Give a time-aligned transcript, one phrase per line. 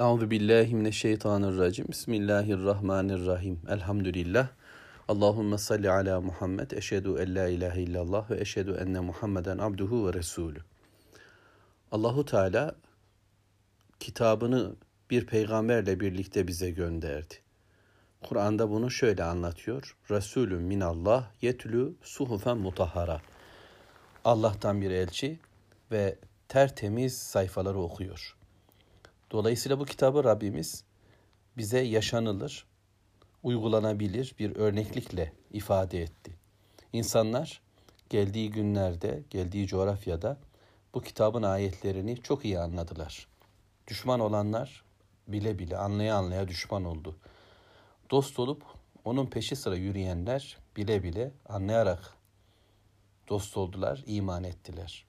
[0.00, 1.88] Euzu billahi mineşşeytanirracim.
[1.88, 3.60] Bismillahirrahmanirrahim.
[3.68, 4.48] Elhamdülillah.
[5.08, 6.70] Allahumme salli ala Muhammed.
[6.70, 10.58] Eşhedü en la ilahe illallah ve eşhedü enne Muhammeden abduhu ve resulü.
[11.92, 12.74] Allahu Teala
[14.00, 14.72] kitabını
[15.10, 17.34] bir peygamberle birlikte bize gönderdi.
[18.22, 19.96] Kur'an'da bunu şöyle anlatıyor.
[20.10, 23.20] Resulün minallah yetlü suhufen mutahhara.
[24.24, 25.38] Allah'tan bir elçi
[25.92, 28.39] ve tertemiz sayfaları okuyor.
[29.30, 30.84] Dolayısıyla bu kitabı Rabbimiz
[31.56, 32.66] bize yaşanılır,
[33.42, 36.32] uygulanabilir bir örneklikle ifade etti.
[36.92, 37.60] İnsanlar
[38.10, 40.36] geldiği günlerde, geldiği coğrafyada
[40.94, 43.28] bu kitabın ayetlerini çok iyi anladılar.
[43.88, 44.84] Düşman olanlar
[45.28, 47.16] bile bile anlaya anlaya düşman oldu.
[48.10, 48.62] Dost olup
[49.04, 52.14] onun peşi sıra yürüyenler bile bile anlayarak
[53.28, 55.06] dost oldular, iman ettiler.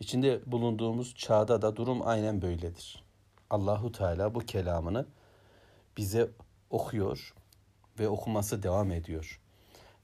[0.00, 3.09] İçinde bulunduğumuz çağda da durum aynen böyledir.
[3.50, 5.06] Allahu Teala bu kelamını
[5.96, 6.30] bize
[6.70, 7.34] okuyor
[7.98, 9.40] ve okuması devam ediyor.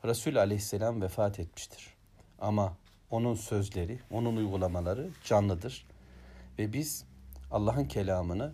[0.05, 1.95] Resul Aleyhisselam vefat etmiştir.
[2.39, 2.77] Ama
[3.11, 5.87] onun sözleri, onun uygulamaları canlıdır.
[6.59, 7.05] Ve biz
[7.51, 8.53] Allah'ın kelamını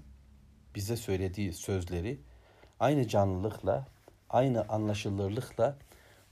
[0.74, 2.20] bize söylediği sözleri
[2.80, 3.86] aynı canlılıkla,
[4.30, 5.76] aynı anlaşılırlıkla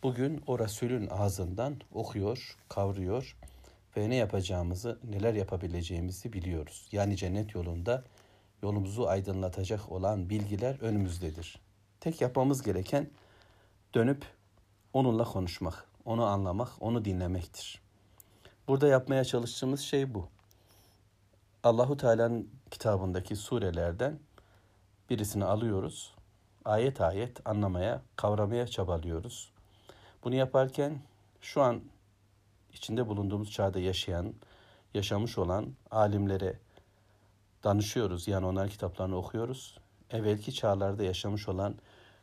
[0.02, 3.36] bugün o Resulün ağzından okuyor, kavruyor
[3.96, 6.88] ve ne yapacağımızı, neler yapabileceğimizi biliyoruz.
[6.92, 8.04] Yani cennet yolunda
[8.62, 11.60] yolumuzu aydınlatacak olan bilgiler önümüzdedir.
[12.00, 13.10] Tek yapmamız gereken
[13.94, 14.24] dönüp
[14.92, 17.80] onunla konuşmak, onu anlamak, onu dinlemektir.
[18.68, 20.28] Burada yapmaya çalıştığımız şey bu.
[21.62, 24.18] Allahu Teala'nın kitabındaki surelerden
[25.10, 26.14] birisini alıyoruz.
[26.64, 29.52] Ayet ayet anlamaya, kavramaya çabalıyoruz.
[30.24, 31.00] Bunu yaparken
[31.40, 31.82] şu an
[32.72, 34.34] içinde bulunduğumuz çağda yaşayan,
[34.94, 36.58] yaşamış olan alimlere
[37.64, 38.28] danışıyoruz.
[38.28, 39.78] Yani onların kitaplarını okuyoruz.
[40.10, 41.74] Evvelki çağlarda yaşamış olan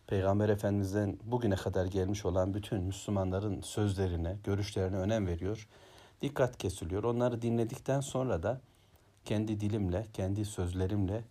[0.07, 5.67] Peygamber Efendimiz'den bugüne kadar gelmiş olan bütün Müslümanların sözlerine, görüşlerine önem veriyor.
[6.21, 7.03] Dikkat kesiliyor.
[7.03, 8.61] Onları dinledikten sonra da
[9.25, 11.23] kendi dilimle, kendi sözlerimle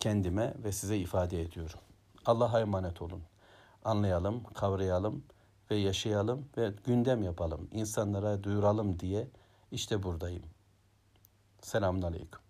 [0.00, 1.80] kendime ve size ifade ediyorum.
[2.26, 3.22] Allah'a emanet olun.
[3.84, 5.24] Anlayalım, kavrayalım
[5.70, 7.68] ve yaşayalım ve gündem yapalım.
[7.72, 9.28] İnsanlara duyuralım diye
[9.72, 10.44] işte buradayım.
[11.62, 12.43] Selamun Aleyküm.